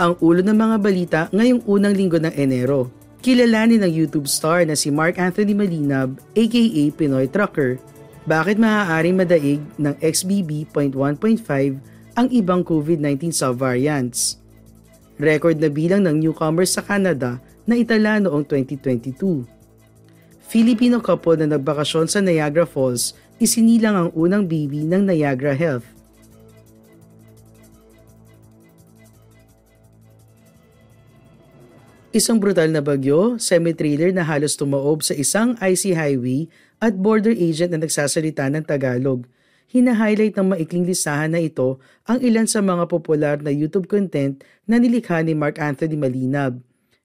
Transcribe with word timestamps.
Ang 0.00 0.16
ulo 0.24 0.40
ng 0.40 0.56
mga 0.56 0.76
balita 0.80 1.20
ngayong 1.28 1.60
unang 1.68 1.92
linggo 1.92 2.16
ng 2.16 2.32
Enero. 2.32 2.88
Kilalanin 3.20 3.84
ng 3.84 3.92
YouTube 3.92 4.24
star 4.24 4.64
na 4.64 4.72
si 4.72 4.88
Mark 4.88 5.20
Anthony 5.20 5.52
Malinab 5.52 6.16
aka 6.32 6.84
Pinoy 6.96 7.28
Trucker. 7.28 7.76
Bakit 8.24 8.56
maaaring 8.56 9.20
madaig 9.20 9.60
ng 9.76 9.92
XBB.1.5 10.00 10.96
ang 12.16 12.26
ibang 12.32 12.64
COVID-19 12.64 13.28
subvariants? 13.28 14.40
Record 15.20 15.60
na 15.60 15.68
bilang 15.68 16.08
ng 16.08 16.16
newcomers 16.16 16.72
sa 16.72 16.80
Canada 16.80 17.36
na 17.68 17.76
itala 17.76 18.16
noong 18.24 18.48
2022. 18.48 19.44
Filipino 20.48 20.96
couple 21.04 21.44
na 21.44 21.60
nagbakasyon 21.60 22.08
sa 22.08 22.24
Niagara 22.24 22.64
Falls 22.64 23.12
isinilang 23.36 23.96
ang 23.96 24.10
unang 24.16 24.48
baby 24.48 24.88
ng 24.88 25.04
Niagara 25.04 25.52
Health. 25.52 25.99
Isang 32.10 32.42
brutal 32.42 32.74
na 32.74 32.82
bagyo, 32.82 33.38
semi-trailer 33.38 34.10
na 34.10 34.26
halos 34.26 34.58
tumaob 34.58 34.98
sa 34.98 35.14
isang 35.14 35.54
IC 35.62 35.94
highway 35.94 36.50
at 36.82 36.98
border 36.98 37.30
agent 37.30 37.70
na 37.70 37.78
nagsasalita 37.78 38.50
ng 38.50 38.66
Tagalog. 38.66 39.30
Hina-highlight 39.70 40.34
ng 40.34 40.50
maikling 40.50 40.90
listahan 40.90 41.30
na 41.30 41.38
ito 41.38 41.78
ang 42.10 42.18
ilan 42.18 42.50
sa 42.50 42.66
mga 42.66 42.90
popular 42.90 43.38
na 43.38 43.54
YouTube 43.54 43.86
content 43.86 44.42
na 44.66 44.82
nilikha 44.82 45.22
ni 45.22 45.38
Mark 45.38 45.62
Anthony 45.62 45.94
Malinab, 45.94 46.58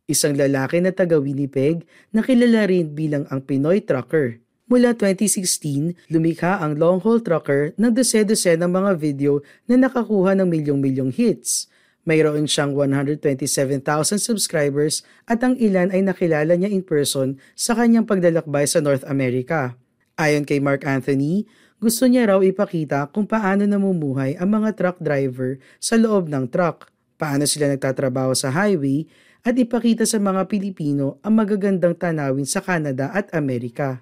isang 0.09 0.33
lalaki 0.33 0.81
na 0.81 0.89
taga 0.89 1.21
Winnipeg 1.21 1.85
na 2.09 2.25
kilala 2.25 2.65
rin 2.65 2.97
bilang 2.97 3.29
ang 3.29 3.45
Pinoy 3.45 3.85
Trucker. 3.85 4.41
Mula 4.65 4.97
2016, 4.97 6.09
lumikha 6.09 6.57
ang 6.57 6.81
long-haul 6.81 7.21
trucker 7.21 7.77
ng 7.77 7.93
dose-dose 7.93 8.57
ng 8.57 8.73
mga 8.73 8.97
video 8.97 9.45
na 9.69 9.77
nakakuha 9.77 10.33
ng 10.33 10.49
milyong-milyong 10.49 11.13
hits– 11.13 11.69
mayroon 12.05 12.45
siyang 12.45 12.71
127,000 12.71 13.81
subscribers 14.21 15.01
at 15.25 15.41
ang 15.41 15.57
ilan 15.57 15.91
ay 15.91 16.05
nakilala 16.05 16.53
niya 16.55 16.71
in 16.71 16.85
person 16.85 17.41
sa 17.57 17.73
kanyang 17.73 18.05
paglalakbay 18.05 18.63
sa 18.69 18.79
North 18.79 19.03
America. 19.09 19.75
Ayon 20.15 20.47
kay 20.47 20.63
Mark 20.63 20.87
Anthony, 20.87 21.43
gusto 21.75 22.07
niya 22.07 22.31
raw 22.31 22.39
ipakita 22.39 23.11
kung 23.11 23.27
paano 23.27 23.67
namumuhay 23.67 24.39
ang 24.39 24.47
mga 24.47 24.79
truck 24.79 24.97
driver 25.03 25.59
sa 25.75 25.99
loob 25.99 26.31
ng 26.31 26.47
truck, 26.47 26.87
paano 27.19 27.43
sila 27.43 27.67
nagtatrabaho 27.67 28.31
sa 28.31 28.47
highway, 28.53 29.03
at 29.45 29.53
ipakita 29.59 30.07
sa 30.07 30.17
mga 30.17 30.47
Pilipino 30.47 31.19
ang 31.21 31.37
magagandang 31.37 31.99
tanawin 31.99 32.47
sa 32.47 32.63
Canada 32.63 33.11
at 33.13 33.29
Amerika. 33.35 34.01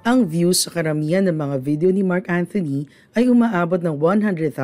Ang 0.00 0.32
views 0.32 0.64
sa 0.64 0.72
karamihan 0.72 1.28
ng 1.28 1.36
mga 1.36 1.56
video 1.60 1.92
ni 1.92 2.00
Mark 2.00 2.24
Anthony 2.24 2.88
ay 3.12 3.28
umaabot 3.28 3.84
ng 3.84 4.00
100,000. 4.00 4.56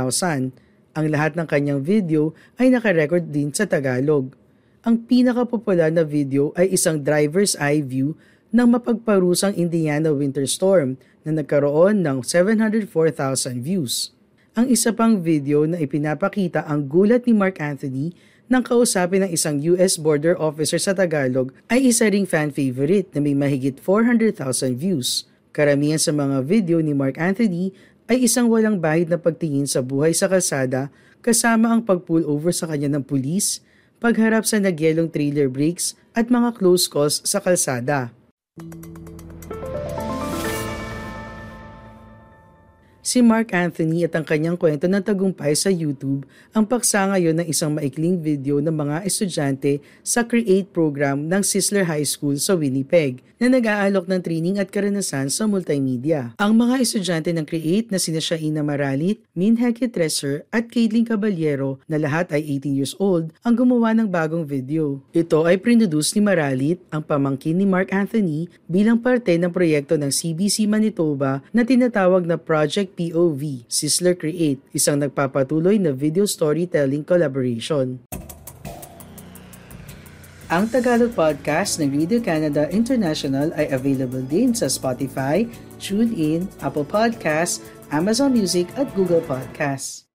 Ang 0.97 1.06
lahat 1.12 1.37
ng 1.37 1.45
kanyang 1.45 1.84
video 1.84 2.33
ay 2.56 2.73
nakarecord 2.73 3.28
din 3.28 3.53
sa 3.53 3.69
Tagalog. 3.69 4.33
Ang 4.81 5.05
pinakapopular 5.05 5.93
na 5.93 6.09
video 6.09 6.56
ay 6.56 6.72
isang 6.72 7.05
driver's 7.05 7.53
eye 7.61 7.84
view 7.84 8.16
ng 8.49 8.65
mapagparusang 8.65 9.53
Indiana 9.61 10.09
winter 10.09 10.49
storm 10.49 10.97
na 11.21 11.37
nagkaroon 11.37 12.00
ng 12.00 12.25
704,000 12.25 13.61
views. 13.61 14.16
Ang 14.56 14.72
isa 14.72 14.88
pang 14.97 15.21
video 15.21 15.69
na 15.69 15.77
ipinapakita 15.77 16.65
ang 16.65 16.88
gulat 16.88 17.28
ni 17.28 17.37
Mark 17.37 17.61
Anthony 17.61 18.16
nang 18.47 18.62
kausapin 18.62 19.27
ng 19.27 19.31
isang 19.34 19.59
US 19.75 19.99
border 19.99 20.39
officer 20.39 20.79
sa 20.79 20.95
Tagalog 20.95 21.51
ay 21.67 21.91
isa 21.91 22.07
ring 22.07 22.27
fan 22.27 22.55
favorite 22.55 23.11
na 23.11 23.19
may 23.19 23.34
mahigit 23.34 23.83
400,000 23.83 24.79
views. 24.79 25.27
Karamihan 25.51 25.99
sa 25.99 26.15
mga 26.15 26.47
video 26.47 26.79
ni 26.79 26.95
Mark 26.95 27.19
Anthony 27.19 27.75
ay 28.06 28.23
isang 28.23 28.47
walang 28.47 28.79
bahid 28.79 29.11
na 29.11 29.19
pagtingin 29.19 29.67
sa 29.67 29.83
buhay 29.83 30.15
sa 30.15 30.31
kalsada 30.31 30.95
kasama 31.19 31.75
ang 31.75 31.83
pag-pull 31.83 32.23
over 32.23 32.55
sa 32.55 32.71
kanya 32.71 32.87
ng 32.95 33.03
pulis, 33.03 33.59
pagharap 33.99 34.47
sa 34.47 34.62
nagyelong 34.62 35.11
trailer 35.11 35.51
brakes 35.51 35.99
at 36.15 36.31
mga 36.31 36.55
close 36.55 36.87
calls 36.87 37.19
sa 37.27 37.43
kalsada. 37.43 38.15
Si 43.06 43.22
Mark 43.22 43.55
Anthony 43.55 44.03
at 44.03 44.19
ang 44.19 44.27
kanyang 44.27 44.59
kwento 44.59 44.91
ng 44.91 44.99
tagumpay 44.99 45.55
sa 45.55 45.71
YouTube 45.71 46.27
ang 46.50 46.67
paksa 46.67 47.06
ngayon 47.06 47.39
ng 47.39 47.47
isang 47.47 47.78
maikling 47.78 48.19
video 48.19 48.59
ng 48.59 48.75
mga 48.75 49.06
estudyante 49.06 49.78
sa 50.03 50.27
Create 50.27 50.67
program 50.67 51.31
ng 51.31 51.39
Sisler 51.39 51.87
High 51.87 52.03
School 52.03 52.34
sa 52.43 52.59
Winnipeg 52.59 53.22
na 53.37 53.47
nag-aalok 53.53 54.09
ng 54.09 54.21
training 54.25 54.56
at 54.56 54.72
karanasan 54.72 55.28
sa 55.28 55.44
multimedia. 55.47 56.34
Ang 56.41 56.56
mga 56.56 56.83
estudyante 56.83 57.31
ng 57.31 57.47
Create 57.47 57.94
na 57.94 58.00
sina 58.00 58.19
Shaina 58.19 58.67
Maralit, 58.67 59.23
Min 59.37 59.61
Heke 59.61 59.87
Treser 59.87 60.49
at 60.50 60.67
Caitlin 60.73 61.06
Caballero 61.06 61.78
na 61.87 62.00
lahat 62.00 62.33
ay 62.34 62.43
18 62.59 62.75
years 62.75 62.99
old 62.99 63.31
ang 63.47 63.55
gumawa 63.55 63.94
ng 63.94 64.09
bagong 64.09 64.43
video. 64.43 64.99
Ito 65.15 65.47
ay 65.47 65.62
produce 65.62 66.17
ni 66.17 66.27
Maralit, 66.27 66.83
ang 66.91 67.05
pamangkin 67.05 67.55
ni 67.55 67.69
Mark 67.69 67.93
Anthony 67.93 68.50
bilang 68.67 68.99
parte 68.99 69.37
ng 69.37 69.53
proyekto 69.53 69.94
ng 69.94 70.11
CBC 70.11 70.67
Manitoba 70.67 71.44
na 71.53 71.62
tinatawag 71.62 72.25
na 72.25 72.41
Project 72.41 72.96
POV, 72.97 73.69
Sizzler 73.69 74.17
Create, 74.17 74.65
isang 74.73 74.97
nagpapatuloy 74.97 75.77
na 75.77 75.93
video 75.93 76.25
storytelling 76.25 77.05
collaboration. 77.05 78.01
Ang 80.47 80.71
Tagalog 80.71 81.11
podcast 81.11 81.83
ng 81.83 81.91
Radio 81.91 82.23
Canada 82.23 82.71
International 82.71 83.51
ay 83.59 83.67
available 83.75 84.23
din 84.23 84.55
sa 84.55 84.71
Spotify, 84.71 85.43
TuneIn, 85.83 86.49
Apple 86.62 86.87
Podcasts, 86.87 87.61
Amazon 87.91 88.31
Music 88.31 88.71
at 88.79 88.87
Google 88.95 89.21
Podcasts. 89.27 90.06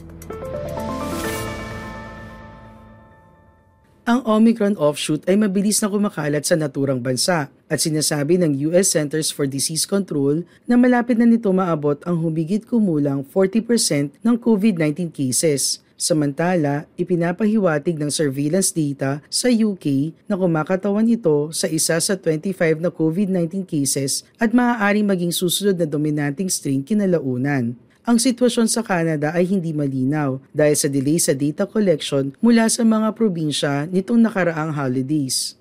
Ang 4.09 4.25
Omicron 4.25 4.73
offshoot 4.81 5.21
ay 5.29 5.37
mabilis 5.37 5.85
na 5.85 5.87
kumakalat 5.93 6.41
sa 6.41 6.57
naturang 6.57 6.97
bansa 6.97 7.45
at 7.69 7.77
sinasabi 7.77 8.41
ng 8.41 8.57
US 8.73 8.97
Centers 8.97 9.29
for 9.29 9.45
Disease 9.45 9.85
Control 9.85 10.41
na 10.65 10.81
malapit 10.81 11.13
na 11.13 11.29
nito 11.29 11.53
maabot 11.53 12.01
ang 12.09 12.17
humigit 12.17 12.65
kumulang 12.65 13.21
40% 13.21 14.17
ng 14.17 14.35
COVID-19 14.41 15.13
cases. 15.13 15.85
Samantala, 15.93 16.89
ipinapahiwatig 16.97 18.01
ng 18.01 18.09
surveillance 18.09 18.73
data 18.73 19.21
sa 19.29 19.45
UK 19.45 20.17
na 20.25 20.33
kumakatawan 20.41 21.05
ito 21.05 21.53
sa 21.53 21.69
isa 21.69 22.01
sa 22.01 22.17
25 22.17 22.81
na 22.81 22.89
COVID-19 22.89 23.61
cases 23.69 24.25
at 24.41 24.57
maaaring 24.57 25.05
maging 25.05 25.29
susunod 25.29 25.77
na 25.77 25.85
dominanting 25.85 26.49
strain 26.49 26.81
kinalaunan. 26.81 27.77
Ang 28.09 28.17
sitwasyon 28.17 28.65
sa 28.65 28.81
Canada 28.81 29.29
ay 29.37 29.45
hindi 29.45 29.69
malinaw 29.69 30.41
dahil 30.49 30.73
sa 30.73 30.89
delay 30.89 31.21
sa 31.21 31.37
data 31.37 31.69
collection 31.69 32.33
mula 32.41 32.65
sa 32.65 32.81
mga 32.81 33.13
probinsya 33.13 33.85
nitong 33.85 34.25
nakaraang 34.25 34.73
holidays. 34.73 35.53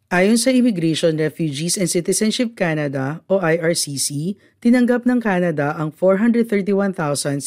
Ayon 0.09 0.41
sa 0.41 0.49
Immigration, 0.49 1.13
Refugees 1.21 1.77
and 1.77 1.85
Citizenship 1.85 2.57
Canada 2.57 3.21
o 3.29 3.37
IRCC, 3.45 4.33
tinanggap 4.57 5.05
ng 5.05 5.21
Canada 5.21 5.77
ang 5.77 5.93
431,645 5.93 7.37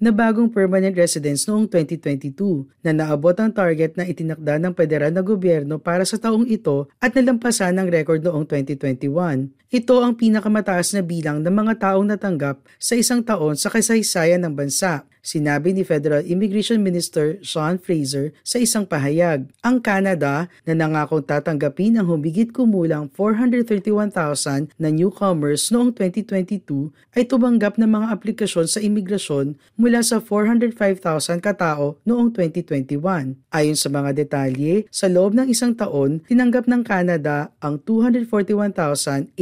na 0.00 0.08
bagong 0.08 0.48
permanent 0.48 0.96
residents 0.96 1.44
noong 1.44 1.68
2022 1.68 2.64
na 2.80 2.96
naabot 2.96 3.36
ang 3.36 3.52
target 3.52 3.92
na 3.92 4.08
itinakda 4.08 4.56
ng 4.56 4.72
federal 4.72 5.12
na 5.12 5.20
gobyerno 5.20 5.76
para 5.76 6.08
sa 6.08 6.16
taong 6.16 6.48
ito 6.48 6.88
at 6.96 7.12
nalampasan 7.12 7.76
ng 7.76 7.92
record 7.92 8.24
noong 8.24 8.48
2021. 8.48 9.52
Ito 9.68 10.00
ang 10.00 10.16
pinakamataas 10.16 10.96
na 10.96 11.04
bilang 11.04 11.44
ng 11.44 11.52
mga 11.52 11.92
taong 11.92 12.08
natanggap 12.08 12.64
sa 12.80 12.96
isang 12.96 13.20
taon 13.20 13.60
sa 13.60 13.68
kasaysayan 13.68 14.40
ng 14.48 14.56
bansa 14.56 15.04
Sinabi 15.22 15.70
ni 15.70 15.86
Federal 15.86 16.26
Immigration 16.26 16.82
Minister 16.82 17.38
Sean 17.46 17.78
Fraser 17.78 18.34
sa 18.42 18.58
isang 18.58 18.82
pahayag, 18.82 19.46
ang 19.62 19.78
Canada 19.78 20.50
na 20.66 20.74
nangakong 20.74 21.22
tatanggapin 21.22 21.94
ang 21.94 22.10
humigit 22.10 22.50
kumulang 22.50 23.06
431,000 23.14 24.74
na 24.82 24.90
newcomers 24.90 25.70
noong 25.70 25.94
2022 25.94 26.90
ay 27.14 27.22
tumanggap 27.22 27.78
ng 27.78 27.86
mga 27.86 28.10
aplikasyon 28.10 28.66
sa 28.66 28.82
imigrasyon 28.82 29.54
mula 29.78 30.02
sa 30.02 30.18
405,000 30.18 31.38
katao 31.38 32.02
noong 32.02 32.34
2021. 32.34 33.38
Ayon 33.54 33.78
sa 33.78 33.94
mga 33.94 34.18
detalye, 34.18 34.90
sa 34.90 35.06
loob 35.06 35.38
ng 35.38 35.46
isang 35.46 35.78
taon, 35.78 36.18
tinanggap 36.26 36.66
ng 36.66 36.82
Canada 36.82 37.54
ang 37.62 37.78
241,850 37.86 39.38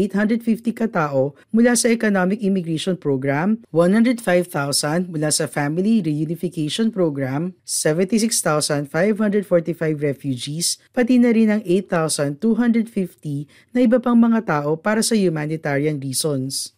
katao 0.76 1.32
mula 1.48 1.72
sa 1.72 1.88
Economic 1.88 2.44
Immigration 2.44 3.00
Program, 3.00 3.56
105,000 3.72 5.08
mula 5.08 5.32
sa 5.32 5.48
Family 5.48 5.69
Family 5.70 6.02
Reunification 6.02 6.90
Program, 6.90 7.54
76,545 7.62 8.90
refugees, 10.02 10.82
pati 10.90 11.14
na 11.22 11.30
rin 11.30 11.46
ang 11.46 11.62
8,250 11.62 13.46
na 13.70 13.78
iba 13.78 14.02
pang 14.02 14.18
mga 14.18 14.42
tao 14.42 14.74
para 14.74 14.98
sa 14.98 15.14
humanitarian 15.14 16.02
reasons. 16.02 16.74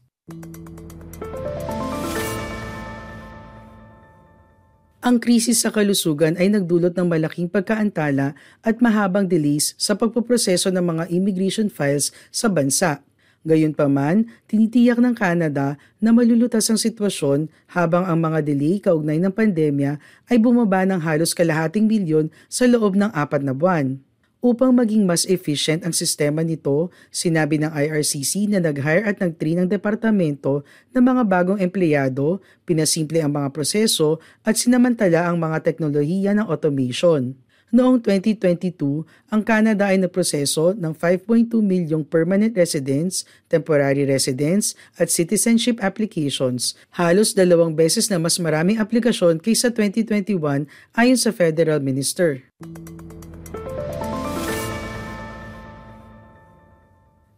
Ang 5.00 5.24
krisis 5.24 5.64
sa 5.64 5.72
kalusugan 5.72 6.36
ay 6.36 6.52
nagdulot 6.52 6.92
ng 6.92 7.08
malaking 7.08 7.48
pagkaantala 7.48 8.36
at 8.60 8.76
mahabang 8.84 9.24
delays 9.24 9.72
sa 9.80 9.96
pagpoproseso 9.96 10.68
ng 10.68 10.84
mga 10.84 11.08
immigration 11.08 11.72
files 11.72 12.12
sa 12.28 12.52
bansa. 12.52 13.00
Gayunpaman, 13.42 14.30
tinitiyak 14.46 15.02
ng 15.02 15.18
Canada 15.18 15.74
na 15.98 16.14
malulutas 16.14 16.70
ang 16.70 16.78
sitwasyon 16.78 17.50
habang 17.74 18.06
ang 18.06 18.22
mga 18.22 18.38
delay 18.46 18.78
kaugnay 18.78 19.18
ng 19.18 19.34
pandemya 19.34 19.98
ay 20.30 20.38
bumaba 20.38 20.86
ng 20.86 21.02
halos 21.02 21.34
kalahating 21.34 21.90
milyon 21.90 22.30
sa 22.46 22.70
loob 22.70 22.94
ng 22.94 23.10
apat 23.10 23.42
na 23.42 23.50
buwan. 23.50 23.98
Upang 24.42 24.74
maging 24.74 25.06
mas 25.06 25.22
efficient 25.26 25.86
ang 25.86 25.94
sistema 25.94 26.42
nito, 26.42 26.90
sinabi 27.14 27.62
ng 27.62 27.70
IRCC 27.70 28.50
na 28.50 28.58
nag-hire 28.58 29.06
at 29.06 29.22
nag-train 29.22 29.62
ng 29.62 29.68
departamento 29.70 30.66
ng 30.90 31.02
mga 31.02 31.22
bagong 31.26 31.58
empleyado, 31.62 32.42
pinasimple 32.66 33.22
ang 33.22 33.30
mga 33.30 33.54
proseso 33.54 34.18
at 34.42 34.58
sinamantala 34.58 35.30
ang 35.30 35.38
mga 35.38 35.62
teknolohiya 35.62 36.34
ng 36.34 36.46
automation. 36.50 37.38
Noong 37.72 38.04
2022, 38.04 39.08
ang 39.32 39.40
Canada 39.40 39.88
ay 39.88 39.96
naproseso 39.96 40.76
ng 40.76 40.92
5.2 40.92 41.56
milyong 41.64 42.04
permanent 42.04 42.52
residents, 42.52 43.24
temporary 43.48 44.04
residents 44.04 44.76
at 45.00 45.08
citizenship 45.08 45.80
applications, 45.80 46.76
halos 47.00 47.32
dalawang 47.32 47.72
beses 47.72 48.12
na 48.12 48.20
mas 48.20 48.36
maraming 48.36 48.76
aplikasyon 48.76 49.40
kaysa 49.40 49.72
2021 49.72 50.68
ayon 51.00 51.16
sa 51.16 51.32
federal 51.32 51.80
minister. 51.80 52.44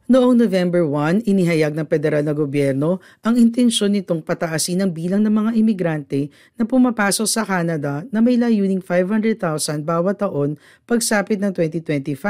Noong 0.04 0.36
November 0.36 0.84
1, 0.84 1.24
inihayag 1.24 1.72
ng 1.72 1.88
federal 1.88 2.20
na 2.20 2.36
gobyerno 2.36 3.00
ang 3.24 3.40
intensyon 3.40 3.96
nitong 3.96 4.20
pataasin 4.20 4.84
ang 4.84 4.92
bilang 4.92 5.24
ng 5.24 5.32
mga 5.32 5.50
imigrante 5.56 6.28
na 6.60 6.68
pumapasok 6.68 7.24
sa 7.24 7.40
Canada 7.40 8.04
na 8.12 8.20
may 8.20 8.36
layuning 8.36 8.84
500,000 8.84 9.80
bawat 9.80 10.20
taon 10.20 10.60
pagsapit 10.84 11.40
ng 11.40 11.56
2025 11.56 12.20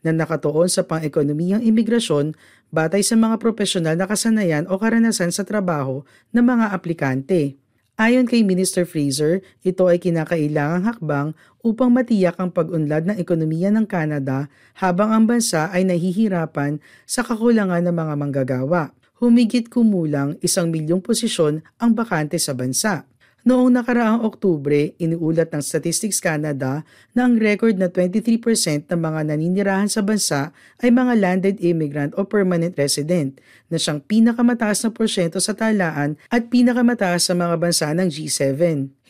na 0.00 0.10
nakatuon 0.16 0.72
sa 0.72 0.88
pang-ekonomiyang 0.88 1.60
imigrasyon 1.60 2.32
batay 2.72 3.04
sa 3.04 3.12
mga 3.12 3.36
profesional 3.36 3.92
na 3.92 4.08
kasanayan 4.08 4.64
o 4.72 4.80
karanasan 4.80 5.28
sa 5.28 5.44
trabaho 5.44 6.00
ng 6.32 6.40
mga 6.40 6.72
aplikante. 6.72 7.60
Ayon 8.02 8.26
kay 8.26 8.42
Minister 8.42 8.82
Fraser, 8.82 9.46
ito 9.62 9.86
ay 9.86 10.02
kinakailangang 10.02 10.90
hakbang 10.90 11.28
upang 11.62 11.94
matiyak 11.94 12.34
ang 12.42 12.50
pag-unlad 12.50 13.06
ng 13.06 13.14
ekonomiya 13.14 13.70
ng 13.70 13.86
Canada 13.86 14.50
habang 14.74 15.14
ang 15.14 15.30
bansa 15.30 15.70
ay 15.70 15.86
nahihirapan 15.86 16.82
sa 17.06 17.22
kakulangan 17.22 17.78
ng 17.86 17.94
mga 17.94 18.14
manggagawa. 18.18 18.90
Humigit 19.22 19.70
kumulang 19.70 20.34
isang 20.42 20.74
milyong 20.74 20.98
posisyon 20.98 21.62
ang 21.78 21.94
bakante 21.94 22.42
sa 22.42 22.58
bansa. 22.58 23.06
Noong 23.42 23.74
nakaraang 23.74 24.22
Oktubre, 24.22 24.94
iniulat 25.02 25.50
ng 25.50 25.58
Statistics 25.66 26.22
Canada 26.22 26.86
na 27.10 27.26
ang 27.26 27.42
record 27.42 27.74
na 27.74 27.90
23% 27.90 28.86
ng 28.86 29.00
mga 29.02 29.34
naninirahan 29.34 29.90
sa 29.90 29.98
bansa 29.98 30.54
ay 30.78 30.94
mga 30.94 31.18
landed 31.18 31.56
immigrant 31.58 32.14
o 32.14 32.22
permanent 32.22 32.78
resident, 32.78 33.42
na 33.66 33.82
siyang 33.82 33.98
pinakamataas 33.98 34.86
na 34.86 34.94
porsyento 34.94 35.42
sa 35.42 35.58
talaan 35.58 36.14
at 36.30 36.54
pinakamataas 36.54 37.26
sa 37.26 37.34
mga 37.34 37.58
bansa 37.58 37.90
ng 37.90 38.06
G7. 38.14 38.54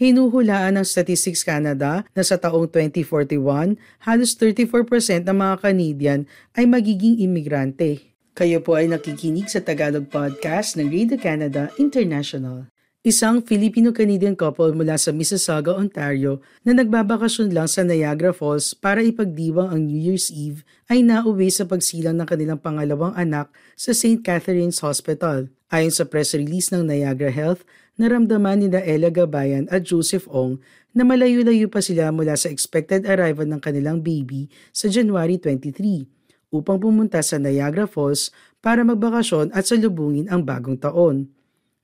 Hinuhulaan 0.01 0.81
ng 0.81 0.87
Statistics 0.89 1.45
Canada 1.45 2.01
na 2.17 2.25
sa 2.25 2.41
taong 2.41 2.73
2041, 2.73 3.77
halos 4.09 4.33
34% 4.41 5.29
ng 5.29 5.37
mga 5.37 5.55
Canadian 5.61 6.21
ay 6.57 6.65
magiging 6.65 7.21
imigrante. 7.21 8.17
Kayo 8.33 8.65
po 8.65 8.81
ay 8.81 8.89
nakikinig 8.89 9.53
sa 9.53 9.61
Tagalog 9.61 10.09
Podcast 10.09 10.81
ng 10.81 10.89
Radio 10.89 11.21
Canada 11.21 11.69
International. 11.77 12.73
Isang 13.03 13.43
Filipino-Canadian 13.43 14.39
couple 14.39 14.79
mula 14.79 14.95
sa 14.95 15.11
Mississauga, 15.11 15.75
Ontario 15.75 16.39
na 16.63 16.71
nagbabakasyon 16.71 17.51
lang 17.51 17.67
sa 17.67 17.83
Niagara 17.83 18.31
Falls 18.31 18.79
para 18.79 19.03
ipagdiwang 19.03 19.75
ang 19.75 19.83
New 19.91 19.99
Year's 19.99 20.31
Eve 20.31 20.63
ay 20.87 21.03
nauwi 21.03 21.51
sa 21.51 21.67
pagsilang 21.67 22.15
ng 22.23 22.31
kanilang 22.31 22.63
pangalawang 22.63 23.11
anak 23.19 23.51
sa 23.75 23.91
St. 23.91 24.23
Catherine's 24.23 24.79
Hospital. 24.87 25.51
Ayon 25.75 25.91
sa 25.91 26.07
press 26.07 26.31
release 26.31 26.71
ng 26.71 26.87
Niagara 26.87 27.35
Health, 27.35 27.67
naramdaman 27.99 28.63
ni 28.63 28.69
Ella 28.71 29.11
Gabayan 29.11 29.67
at 29.75 29.83
Joseph 29.83 30.31
Ong 30.31 30.63
na 30.95 31.03
malayo-layo 31.03 31.67
pa 31.67 31.83
sila 31.83 32.15
mula 32.15 32.39
sa 32.39 32.55
expected 32.55 33.03
arrival 33.11 33.51
ng 33.51 33.59
kanilang 33.59 33.99
baby 33.99 34.47
sa 34.71 34.87
January 34.87 35.43
23 35.43 36.55
upang 36.55 36.79
pumunta 36.79 37.19
sa 37.19 37.35
Niagara 37.43 37.91
Falls 37.91 38.31
para 38.63 38.87
magbakasyon 38.87 39.51
at 39.51 39.67
salubungin 39.67 40.31
ang 40.31 40.47
bagong 40.47 40.79
taon. 40.79 41.35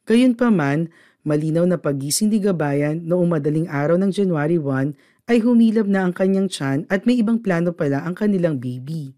Gayunpaman, 0.09 0.89
Malinaw 1.29 1.69
na 1.69 1.77
pagising 1.77 2.33
ni 2.33 2.41
Gabayan 2.41 3.05
noong 3.05 3.29
madaling 3.29 3.69
araw 3.69 4.01
ng 4.01 4.09
January 4.09 4.57
1 4.57 5.29
ay 5.29 5.45
humilab 5.45 5.85
na 5.85 6.09
ang 6.09 6.17
kanyang 6.17 6.49
tiyan 6.49 6.89
at 6.89 7.05
may 7.05 7.21
ibang 7.21 7.45
plano 7.45 7.77
pala 7.77 8.01
ang 8.01 8.17
kanilang 8.17 8.57
baby. 8.57 9.13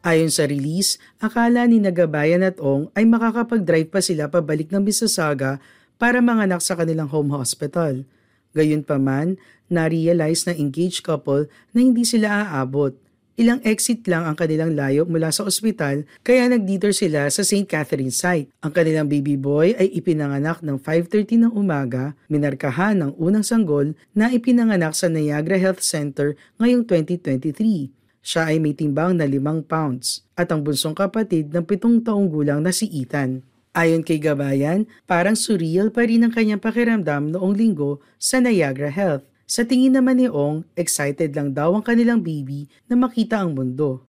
Ayon 0.00 0.32
sa 0.32 0.48
release, 0.48 0.96
akala 1.20 1.68
ni 1.68 1.84
Nagabayan 1.84 2.40
at 2.40 2.56
Ong 2.64 2.88
ay 2.96 3.04
makakapag-drive 3.04 3.92
pa 3.92 4.00
sila 4.00 4.32
pabalik 4.32 4.72
ng 4.72 4.80
Mississauga 4.80 5.60
para 6.00 6.24
manganak 6.24 6.64
sa 6.64 6.80
kanilang 6.80 7.12
home 7.12 7.36
hospital. 7.36 8.08
Gayunpaman, 8.56 9.36
na-realize 9.68 10.48
ng 10.48 10.56
engaged 10.56 11.04
couple 11.04 11.44
na 11.76 11.84
hindi 11.84 12.08
sila 12.08 12.48
aabot. 12.48 12.96
Ilang 13.32 13.64
exit 13.64 14.04
lang 14.12 14.28
ang 14.28 14.36
kanilang 14.36 14.76
layo 14.76 15.08
mula 15.08 15.32
sa 15.32 15.48
ospital 15.48 16.04
kaya 16.20 16.52
nag-detour 16.52 16.92
sila 16.92 17.32
sa 17.32 17.40
St. 17.40 17.64
Catherine 17.64 18.12
site. 18.12 18.52
Ang 18.60 18.76
kanilang 18.76 19.08
baby 19.08 19.40
boy 19.40 19.72
ay 19.72 19.88
ipinanganak 19.96 20.60
ng 20.60 20.76
5.30 20.76 21.48
ng 21.48 21.52
umaga, 21.56 22.12
minarkahan 22.28 23.00
ng 23.00 23.16
unang 23.16 23.40
sanggol 23.40 23.96
na 24.12 24.28
ipinanganak 24.28 24.92
sa 24.92 25.08
Niagara 25.08 25.56
Health 25.56 25.80
Center 25.80 26.36
ngayong 26.60 26.84
2023. 26.84 27.88
Siya 28.20 28.52
ay 28.52 28.60
may 28.60 28.76
timbang 28.76 29.16
na 29.16 29.24
5 29.24 29.40
pounds 29.64 30.28
at 30.36 30.52
ang 30.52 30.60
bunsong 30.60 30.92
kapatid 30.92 31.56
ng 31.56 31.64
7 31.64 32.04
taong 32.04 32.28
gulang 32.28 32.60
na 32.60 32.68
si 32.68 32.84
Ethan. 32.92 33.40
Ayon 33.72 34.04
kay 34.04 34.20
Gabayan, 34.20 34.84
parang 35.08 35.32
surreal 35.32 35.88
pa 35.88 36.04
rin 36.04 36.20
ang 36.20 36.36
kanyang 36.36 36.60
pakiramdam 36.60 37.32
noong 37.32 37.56
linggo 37.56 38.04
sa 38.20 38.44
Niagara 38.44 38.92
Health. 38.92 39.24
Sa 39.46 39.66
tingin 39.66 39.92
naman 39.92 40.22
ni 40.22 40.30
Ong, 40.30 40.64
excited 40.78 41.34
lang 41.34 41.52
daw 41.52 41.74
ang 41.74 41.84
kanilang 41.84 42.22
baby 42.22 42.70
na 42.86 42.94
makita 42.94 43.42
ang 43.42 43.52
mundo. 43.52 44.06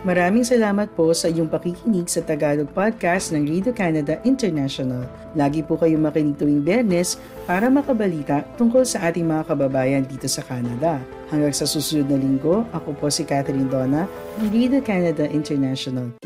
Maraming 0.00 0.48
salamat 0.48 0.96
po 0.96 1.12
sa 1.12 1.28
iyong 1.28 1.52
pakikinig 1.52 2.08
sa 2.08 2.24
Tagalog 2.24 2.72
Podcast 2.72 3.36
ng 3.36 3.44
Radio 3.44 3.68
Canada 3.68 4.16
International. 4.24 5.04
Lagi 5.36 5.60
po 5.60 5.76
kayong 5.76 6.00
makinig 6.00 6.40
tuwing 6.40 6.64
Bernes 6.64 7.20
para 7.44 7.68
makabalita 7.68 8.40
tungkol 8.56 8.80
sa 8.88 9.12
ating 9.12 9.28
mga 9.28 9.44
kababayan 9.52 10.08
dito 10.08 10.24
sa 10.24 10.40
Canada. 10.40 11.04
Hanggang 11.28 11.52
sa 11.52 11.68
susunod 11.68 12.08
na 12.08 12.16
linggo, 12.16 12.64
ako 12.72 12.96
po 12.96 13.12
si 13.12 13.28
Catherine 13.28 13.68
Donna 13.68 14.08
ng 14.40 14.48
Radio 14.48 14.80
Canada 14.80 15.28
International. 15.28 16.16